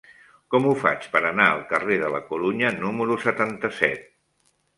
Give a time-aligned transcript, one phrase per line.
[0.53, 4.11] Com ho faig per anar al carrer de la Corunya número setanta-set?